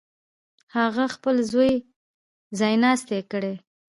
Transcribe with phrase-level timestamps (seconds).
[0.75, 1.73] هغه خپل زوی
[2.59, 3.53] ځایناستی کړي.